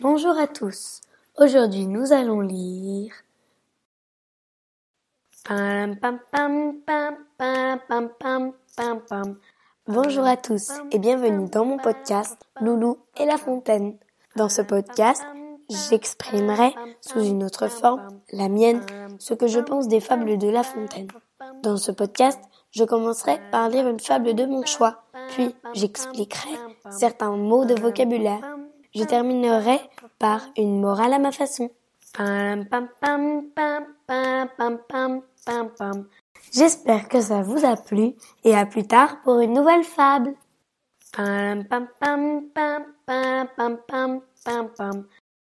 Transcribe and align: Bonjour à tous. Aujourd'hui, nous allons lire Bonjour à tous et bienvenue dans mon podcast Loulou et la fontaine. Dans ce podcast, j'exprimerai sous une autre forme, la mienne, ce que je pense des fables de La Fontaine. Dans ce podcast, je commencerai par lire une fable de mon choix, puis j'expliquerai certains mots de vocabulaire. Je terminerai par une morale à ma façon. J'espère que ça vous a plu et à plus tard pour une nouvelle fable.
Bonjour 0.00 0.38
à 0.38 0.46
tous. 0.46 1.02
Aujourd'hui, 1.36 1.86
nous 1.86 2.14
allons 2.14 2.40
lire 2.40 3.12
Bonjour 9.86 10.24
à 10.24 10.38
tous 10.38 10.70
et 10.90 10.98
bienvenue 10.98 11.50
dans 11.50 11.66
mon 11.66 11.76
podcast 11.76 12.38
Loulou 12.62 12.96
et 13.18 13.26
la 13.26 13.36
fontaine. 13.36 13.98
Dans 14.36 14.48
ce 14.48 14.62
podcast, 14.62 15.22
j'exprimerai 15.68 16.74
sous 17.02 17.20
une 17.20 17.44
autre 17.44 17.68
forme, 17.68 18.22
la 18.32 18.48
mienne, 18.48 18.80
ce 19.18 19.34
que 19.34 19.48
je 19.48 19.60
pense 19.60 19.86
des 19.88 20.00
fables 20.00 20.38
de 20.38 20.48
La 20.48 20.62
Fontaine. 20.62 21.08
Dans 21.62 21.76
ce 21.76 21.92
podcast, 21.92 22.40
je 22.70 22.84
commencerai 22.84 23.38
par 23.50 23.68
lire 23.68 23.86
une 23.86 24.00
fable 24.00 24.34
de 24.34 24.46
mon 24.46 24.64
choix, 24.64 25.03
puis 25.34 25.54
j'expliquerai 25.74 26.50
certains 26.90 27.36
mots 27.36 27.64
de 27.64 27.74
vocabulaire. 27.74 28.40
Je 28.94 29.04
terminerai 29.04 29.80
par 30.18 30.40
une 30.56 30.80
morale 30.80 31.12
à 31.12 31.18
ma 31.18 31.32
façon. 31.32 31.70
J'espère 36.52 37.08
que 37.08 37.20
ça 37.20 37.42
vous 37.42 37.64
a 37.64 37.76
plu 37.76 38.14
et 38.44 38.54
à 38.54 38.66
plus 38.66 38.86
tard 38.86 39.20
pour 39.22 39.40
une 39.40 39.54
nouvelle 39.54 39.84
fable. 39.84 40.34